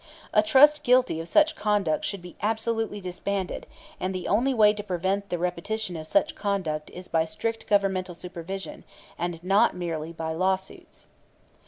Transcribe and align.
A 0.33 0.41
Trust 0.41 0.81
guilty 0.81 1.19
of 1.19 1.27
such 1.27 1.55
conduct 1.55 2.05
should 2.05 2.23
be 2.23 2.35
absolutely 2.41 2.99
disbanded, 2.99 3.67
and 3.99 4.15
the 4.15 4.27
only 4.27 4.51
way 4.51 4.73
to 4.73 4.81
prevent 4.83 5.29
the 5.29 5.37
repetition 5.37 5.95
of 5.95 6.07
such 6.07 6.33
conduct 6.33 6.89
is 6.89 7.07
by 7.07 7.23
strict 7.23 7.67
Government 7.67 8.09
supervision, 8.17 8.83
and 9.19 9.43
not 9.43 9.75
merely 9.75 10.11
by 10.11 10.33
lawsuits. 10.33 11.05